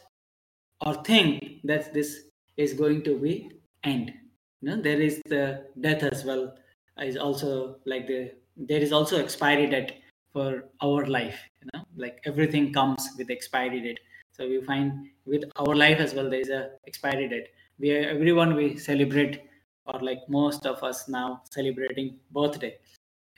[0.85, 2.23] or think that this
[2.57, 3.51] is going to be
[3.83, 4.13] end.
[4.61, 6.55] You know, there is the death as well.
[7.01, 9.93] Is also like the there is also expiry date
[10.33, 11.39] for our life.
[11.61, 13.99] You know, like everything comes with expiry date
[14.41, 17.49] so we find with our life as well, there is a expiry date.
[17.79, 19.41] We everyone we celebrate,
[19.85, 22.77] or like most of us now celebrating birthday.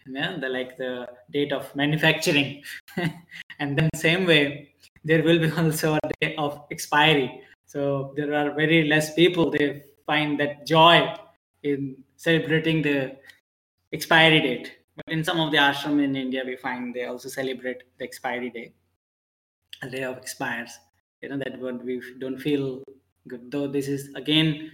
[0.05, 2.63] Yeah, the like the date of manufacturing,
[3.59, 4.69] and then same way
[5.03, 7.41] there will be also a day of expiry.
[7.65, 11.15] So there are very less people they find that joy
[11.63, 13.17] in celebrating the
[13.93, 14.71] expiry date.
[14.95, 18.49] But in some of the ashram in India, we find they also celebrate the expiry
[18.49, 18.73] day,
[19.81, 20.77] a day of expires
[21.23, 22.83] you know that what we don't feel
[23.27, 23.49] good.
[23.49, 24.71] Though this is again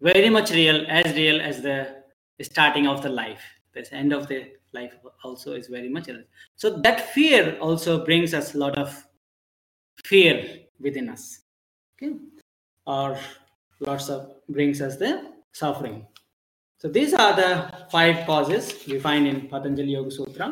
[0.00, 2.02] very much real as real as the
[2.42, 3.42] starting of the life.
[3.72, 4.92] This end of the life
[5.22, 6.24] also is very much real.
[6.56, 9.06] so that fear also brings us a lot of
[10.04, 10.34] fear
[10.80, 11.40] within us.
[11.94, 12.16] Okay?
[12.86, 13.16] Or
[13.80, 16.06] lots of brings us the suffering
[16.82, 17.50] so these are the
[17.94, 20.48] five causes we find in patanjali yoga sutra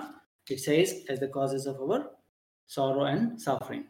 [0.55, 2.01] it says as the causes of our
[2.71, 3.85] sorrow and suffering.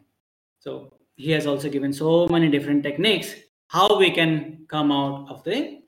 [0.59, 3.35] So he has also given so many different techniques
[3.67, 5.81] how we can come out of the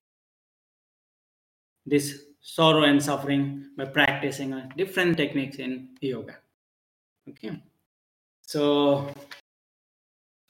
[1.85, 6.37] this sorrow and suffering by practicing different techniques in yoga.
[7.29, 7.61] Okay,
[8.41, 9.11] so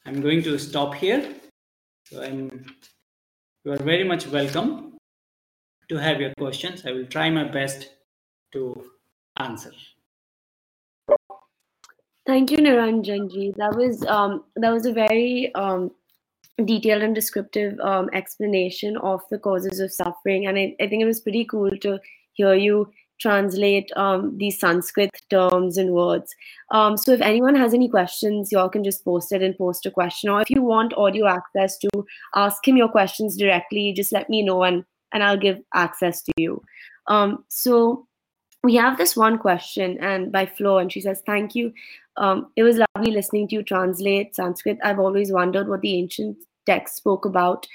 [0.05, 1.33] I'm going to stop here.
[2.05, 2.65] So I'm
[3.63, 4.92] you are very much welcome
[5.89, 6.85] to have your questions.
[6.85, 7.89] I will try my best
[8.53, 8.83] to
[9.37, 9.71] answer.
[12.25, 13.55] Thank you, Niranjanji.
[13.57, 15.91] That was um, that was a very um,
[16.63, 21.05] detailed and descriptive um, explanation of the causes of suffering, and I, I think it
[21.05, 21.99] was pretty cool to
[22.33, 26.33] hear you translate um, these Sanskrit terms and words.
[26.71, 29.91] Um, so if anyone has any questions, y'all can just post it and post a
[29.91, 30.29] question.
[30.29, 31.89] Or if you want audio access to
[32.35, 34.83] ask him your questions directly, just let me know and
[35.13, 36.61] and I'll give access to you.
[37.07, 38.07] Um, so
[38.63, 41.73] we have this one question and by Flo, and she says, Thank you.
[42.17, 44.77] Um, it was lovely listening to you translate Sanskrit.
[44.83, 47.67] I've always wondered what the ancient text spoke about.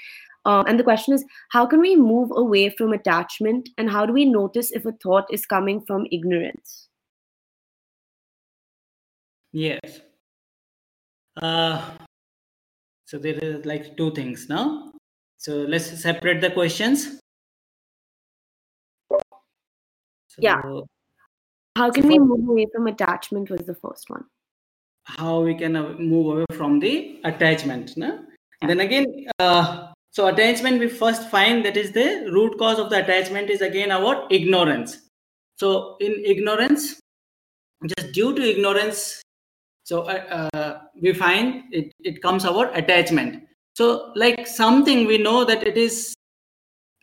[0.45, 4.13] Um, and the question is, how can we move away from attachment and how do
[4.13, 6.87] we notice if a thought is coming from ignorance?
[9.51, 10.01] Yes.
[11.41, 11.91] Uh,
[13.05, 14.91] so there is like two things now.
[15.37, 17.19] So let's separate the questions.
[20.27, 20.61] So, yeah.
[21.75, 24.25] How can so we move away from attachment was the first one.
[25.03, 27.95] How we can move away from the attachment.
[27.95, 28.19] No?
[28.61, 28.67] Yeah.
[28.67, 33.03] Then again, uh, so attachment we first find that is the root cause of the
[33.03, 35.09] attachment is again our ignorance
[35.57, 36.99] so in ignorance
[37.87, 39.21] just due to ignorance
[39.83, 43.43] so uh, uh, we find it, it comes our attachment
[43.75, 46.13] so like something we know that it is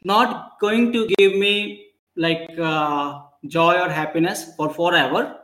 [0.05, 5.39] not going to give me like uh, joy or happiness for forever.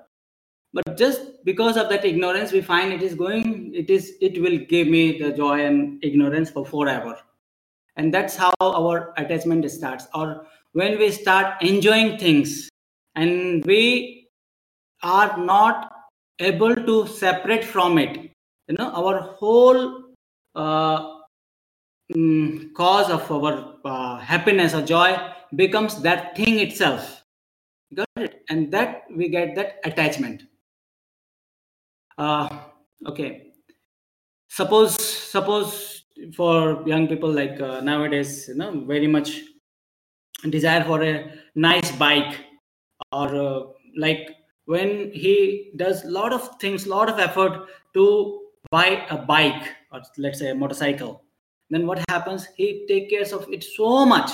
[0.73, 4.59] But just because of that ignorance we find it is going it is it will
[4.59, 7.19] give me the joy and ignorance for forever.
[7.97, 10.07] And that's how our attachment starts.
[10.15, 12.71] Or when we start enjoying things
[13.15, 14.29] and we
[15.03, 15.93] are not
[16.39, 18.33] able to separate from it
[18.69, 20.05] you know our whole
[20.55, 21.19] uh,
[22.15, 25.17] mm, cause of our uh, happiness or joy
[25.57, 27.22] becomes that thing itself
[27.95, 28.43] got it.
[28.49, 30.45] And that we get that attachment.
[32.19, 32.49] Uh,
[33.07, 33.53] okay.
[34.49, 36.05] Suppose suppose
[36.37, 39.41] for young people like uh, nowadays you know very much
[40.51, 42.39] desire for a nice bike
[43.13, 43.61] or uh,
[43.97, 44.29] like
[44.67, 48.41] when he does lot of things lot of effort to
[48.71, 51.23] buy a bike or let's say a motorcycle
[51.73, 52.49] then what happens?
[52.55, 54.31] He take care of it so much.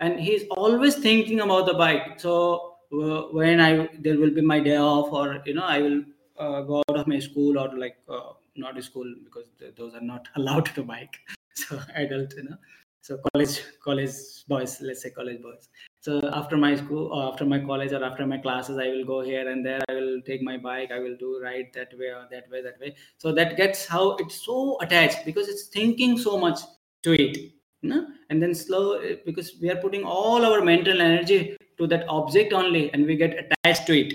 [0.00, 2.18] And he's always thinking about the bike.
[2.18, 6.00] So when i there will be my day off or you know i will
[6.38, 10.00] uh, go out of my school or like uh, not school because th- those are
[10.00, 11.16] not allowed to bike.
[11.56, 12.56] So adult you know.
[13.00, 14.14] So college college
[14.48, 15.68] boys let's say college boys.
[16.00, 19.20] So after my school or after my college or after my classes i will go
[19.22, 19.80] here and there.
[19.88, 20.90] I will take my bike.
[20.90, 22.96] I will do ride that way or that way that way.
[23.18, 26.58] So that gets how it's so attached because it's thinking so much
[27.04, 27.38] to it
[27.84, 28.84] you know and then slow
[29.26, 33.34] because we are putting all our mental energy to that object only and we get
[33.42, 34.14] attached to it.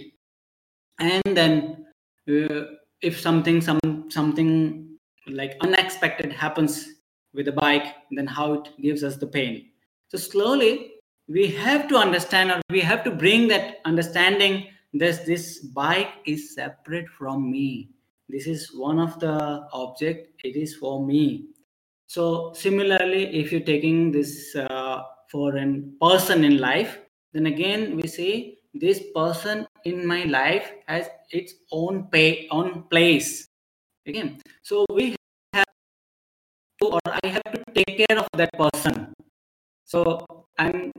[0.99, 1.85] And then
[2.27, 2.63] uh,
[3.01, 4.97] if something some something
[5.27, 6.87] like unexpected happens
[7.33, 9.69] with the bike then how it gives us the pain.
[10.07, 10.93] So slowly
[11.27, 16.55] we have to understand or we have to bring that understanding this this bike is
[16.55, 17.91] separate from me.
[18.29, 21.49] This is one of the object it is for me
[22.09, 25.65] so similarly if you're taking this uh, for a
[26.01, 26.97] person in life
[27.33, 33.47] then again we say this person in my life has its own pay own place.
[34.07, 35.15] Again so we
[35.53, 35.69] have
[36.81, 39.13] to or i have to take care of that person.
[39.85, 40.25] So
[40.57, 40.91] and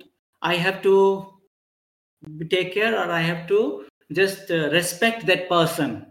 [0.42, 0.94] i have to
[2.50, 6.06] take care or i have to just uh, respect that person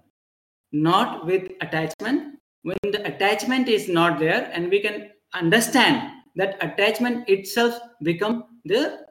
[0.71, 7.27] not with attachment when the attachment is not there and we can understand that attachment
[7.29, 9.05] itself become the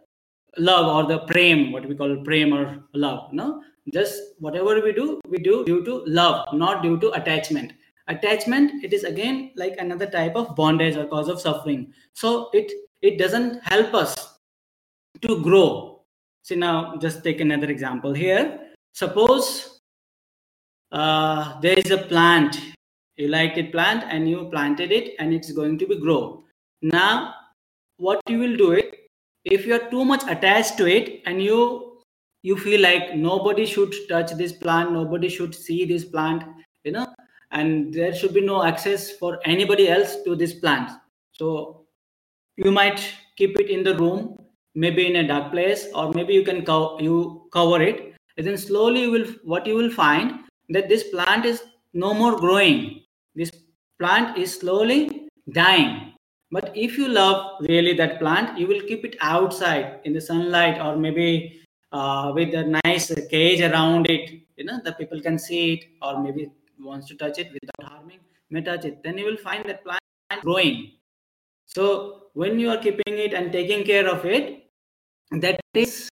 [0.57, 3.63] love or the prem what we call prem or love no?
[3.93, 7.73] Just whatever we do we do due to love not due to attachment.
[8.09, 11.93] Attachment it is again like another type of bondage or cause of suffering.
[12.13, 12.71] So it
[13.01, 14.39] it doesn't help us
[15.23, 16.03] to grow.
[16.43, 18.59] See now just take another example here.
[18.93, 19.81] Suppose
[20.93, 22.59] uh, there is a plant
[23.19, 26.45] you like it plant and you planted it and it's going to be grow.
[26.83, 27.35] Now
[27.97, 28.95] what you will do it
[29.45, 32.01] if you are too much attached to it and you
[32.43, 36.45] you feel like nobody should touch this plant nobody should see this plant
[36.85, 37.07] you know
[37.51, 40.91] and there should be no access for anybody else to this plant.
[41.33, 41.87] So
[42.57, 43.01] you might
[43.37, 44.37] keep it in the room
[44.75, 48.15] maybe in a dark place or maybe you can co- you cover it.
[48.37, 51.63] And then slowly you will what you will find that this plant is
[51.95, 53.01] no more growing
[53.35, 53.51] this
[53.99, 56.15] plant is slowly dying.
[56.51, 60.81] But if you love really that plant you will keep it outside in the sunlight
[60.81, 61.61] or maybe
[61.93, 64.31] uh, with a nice cage around it.
[64.57, 66.51] You know the people can see it or maybe
[66.81, 68.21] wants to touch it without harming
[68.51, 69.03] may touch it.
[69.03, 70.01] Then you will find that plant
[70.43, 70.93] growing.
[71.67, 74.65] So when you are keeping it and taking care of it
[75.31, 76.09] that is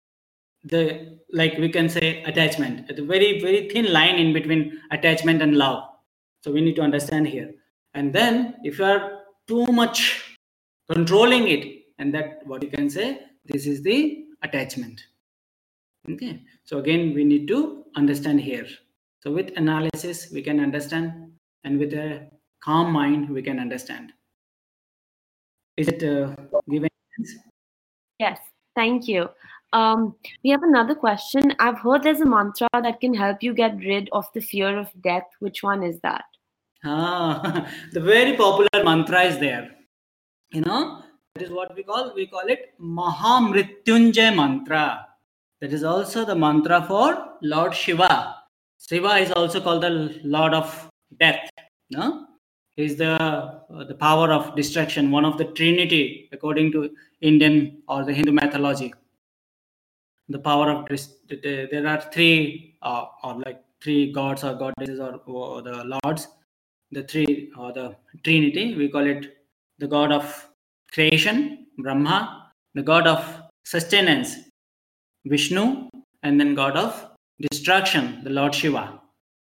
[0.64, 2.90] the like we can say attachment.
[2.90, 5.84] A very very thin line in between attachment and love
[6.44, 7.54] so we need to understand here.
[7.94, 10.38] And then if you are too much
[10.92, 15.02] controlling it and that what you can say this is the attachment.
[16.10, 16.42] Okay.
[16.66, 18.68] So again we need to understand here.
[19.22, 21.32] So with analysis we can understand
[21.64, 22.28] and with a
[22.62, 24.12] calm mind we can understand.
[25.78, 26.36] Is it uh,
[26.70, 26.90] given
[28.20, 28.40] yes.
[28.76, 29.30] Thank you.
[29.72, 31.54] Um, we have another question.
[31.60, 34.90] I've heard there's a mantra that can help you get rid of the fear of
[35.02, 35.28] death.
[35.40, 36.26] Which one is that?
[36.84, 39.70] Ah, the very popular mantra is there.
[40.52, 41.02] You know,
[41.34, 45.08] that is what we call, we call it Mahamrityunjay mantra.
[45.62, 48.36] That is also the mantra for Lord Shiva.
[48.78, 51.50] Shiva is also called the Lord of Death.
[51.90, 52.28] No?
[52.76, 56.90] He is the uh, the power of destruction, one of the Trinity according to
[57.22, 58.94] Indian or the Hindu mythology.
[60.28, 60.88] The power of
[61.30, 66.28] there are three uh, or like three gods or goddesses or, or the lords.
[66.96, 69.24] The three or the Trinity we call it
[69.80, 70.26] the god of
[70.94, 72.18] creation Brahma,
[72.76, 73.22] the god of
[73.66, 74.36] sustenance
[75.26, 75.90] Vishnu,
[76.24, 76.92] and then god of
[77.50, 79.00] destruction the Lord Shiva.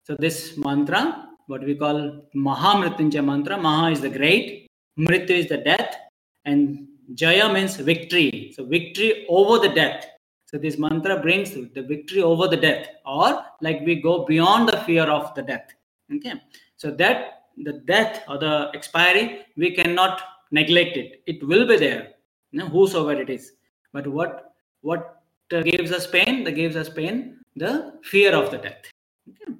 [0.06, 1.98] So this mantra what we call
[2.36, 3.58] Mahamrityunjaya mantra.
[3.58, 5.96] Maha is the great, Mrityu is the death,
[6.44, 8.52] and Jaya means victory.
[8.54, 10.06] So victory over the death.
[10.46, 14.78] So this mantra brings the victory over the death, or like we go beyond the
[14.78, 15.68] fear of the death.
[16.14, 16.34] Okay.
[16.76, 21.22] So that the death or the expiry, we cannot neglect it.
[21.26, 22.10] It will be there,
[22.52, 23.52] you know, whosoever it is.
[23.92, 24.52] But what
[24.82, 26.44] what gives us pain?
[26.44, 28.90] That gives us pain, the fear of the death.
[29.28, 29.52] Okay.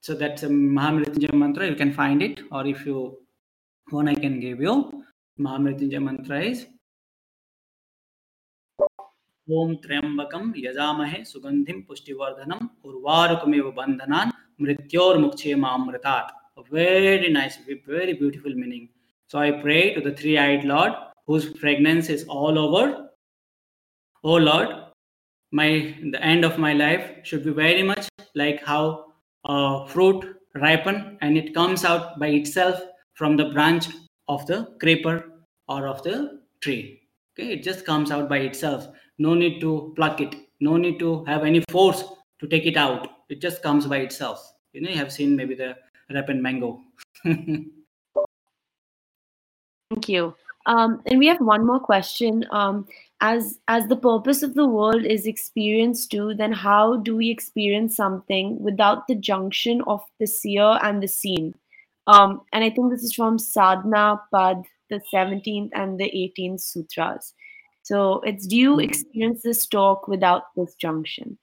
[0.00, 1.66] So that's a Mahamrityunjaya mantra.
[1.68, 3.18] You can find it, or if you
[3.92, 5.04] want, I can give you.
[5.38, 6.66] Mahamrityunjaya mantra is
[9.50, 15.52] Triambakam Yajamahe Sugandhim Pushtivardhanam Urvarukamev Bandhanan Mrityor Mukche.
[15.54, 16.32] A
[16.70, 18.88] very nice, very beautiful meaning.
[19.28, 20.92] So I pray to the three-eyed Lord
[21.26, 23.10] whose fragrance is all over.
[24.24, 24.68] Oh Lord,
[25.52, 29.12] my the end of my life should be very much like how
[29.44, 32.80] uh, fruit ripen and it comes out by itself
[33.14, 33.88] from the branch
[34.28, 35.24] of the creeper
[35.68, 37.00] or of the tree.
[37.38, 38.88] Okay it just comes out by itself.
[39.18, 40.34] No need to pluck it.
[40.60, 42.04] No need to have any force
[42.40, 43.08] to take it out.
[43.28, 44.52] It just comes by itself.
[44.72, 45.76] You know you have seen maybe the
[46.12, 46.80] ripened mango.
[47.24, 47.68] Thank
[50.08, 50.34] you.
[50.66, 52.44] Um, and we have one more question.
[52.50, 52.86] Um,
[53.20, 57.94] as as the purpose of the world is experience too then how do we experience
[57.94, 61.52] something without the junction of the seer and the seen
[62.06, 67.32] um, and i think this is from sadhana pad the 17th and the 18th sutras.
[67.82, 71.38] So it's do you experience this talk without this junction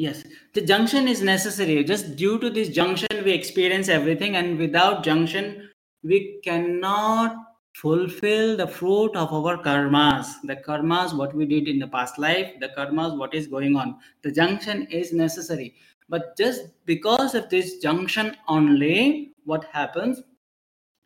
[0.00, 0.24] yes.
[0.54, 1.84] The junction is necessary.
[1.84, 5.68] Just due to this junction we experience everything and without junction
[6.02, 7.36] we cannot
[7.74, 10.26] fulfill the fruit of our karmas.
[10.44, 13.96] The karmas what we did in the past life the karmas what is going on.
[14.22, 15.74] The junction is necessary.
[16.08, 20.22] But just because of this junction only what happens?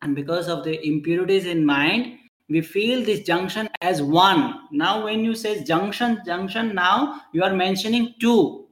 [0.01, 4.59] And because of the impurities in mind we feel this junction as one.
[4.71, 8.64] Now when you say junction junction now you are mentioning two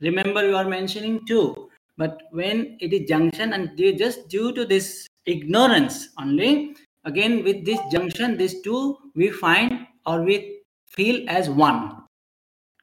[0.00, 4.64] remember you are mentioning two but when it is junction and they just due to
[4.64, 10.58] this ignorance only again with this junction these two we find or we
[10.90, 12.04] feel as one.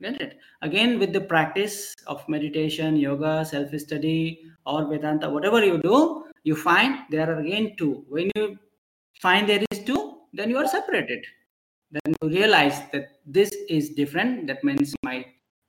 [0.01, 0.37] Get it?
[0.61, 6.55] Again with the practice of meditation yoga self study or vedanta whatever you do you
[6.55, 8.05] find there are again two.
[8.09, 8.59] When you
[9.21, 11.23] find there is two then you are separated.
[11.91, 14.47] Then you realize that this is different.
[14.47, 15.25] That means my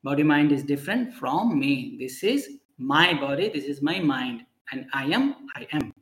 [0.08, 2.48] body mind is different from me this is
[2.94, 4.42] my body this is my mind
[4.72, 5.24] and i am
[5.60, 5.92] i am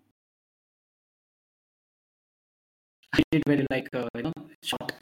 [3.16, 4.32] I did very like uh, you know
[4.62, 4.92] short.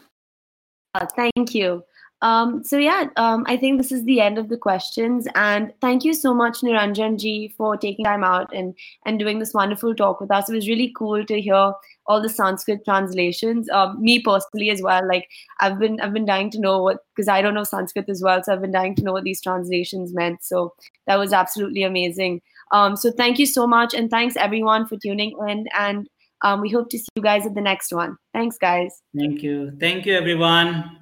[0.94, 1.82] Uh, thank you.
[2.23, 6.05] Um, so yeah, um, I think this is the end of the questions, and thank
[6.05, 10.20] you so much, Niranjan ji, for taking time out and and doing this wonderful talk
[10.20, 10.49] with us.
[10.49, 11.73] It was really cool to hear
[12.07, 13.68] all the Sanskrit translations.
[13.70, 15.29] Um, me personally as well, like
[15.61, 18.41] I've been I've been dying to know what because I don't know Sanskrit as well,
[18.43, 20.45] so I've been dying to know what these translations meant.
[20.45, 20.75] So
[21.09, 22.41] that was absolutely amazing.
[22.70, 26.09] Um, so thank you so much, and thanks everyone for tuning in and
[26.43, 28.16] um, we hope to see you guys at the next one.
[28.33, 29.01] Thanks, guys.
[29.16, 29.73] Thank you.
[29.79, 31.01] Thank you, everyone.